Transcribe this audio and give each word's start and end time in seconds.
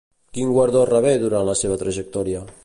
Quin 0.37 0.53
guardó 0.55 0.81
rebé 0.91 1.13
durant 1.25 1.47
la 1.51 1.57
seva 1.61 1.79
trajectòria? 1.83 2.43